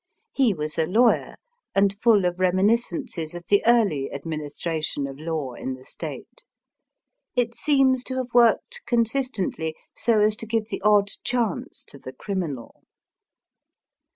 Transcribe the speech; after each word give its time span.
He 0.33 0.55
was 0.55 0.79
a 0.79 0.87
lawyer, 0.87 1.35
and 1.75 1.95
full 1.95 2.25
of 2.25 2.39
reminiscences 2.39 3.35
of 3.35 3.45
the 3.49 3.63
early 3.67 4.11
administration 4.11 5.05
of 5.05 5.19
law 5.19 5.53
in 5.53 5.75
the 5.75 5.85
State. 5.85 6.43
It 7.35 7.53
seems 7.53 8.03
to 8.05 8.15
have 8.15 8.33
worked 8.33 8.81
consistently, 8.87 9.75
so 9.95 10.19
as 10.21 10.35
to 10.37 10.47
give 10.47 10.69
the 10.69 10.81
odd 10.81 11.11
chance 11.23 11.83
to 11.83 11.99
the 11.99 12.13
criminal. 12.13 12.81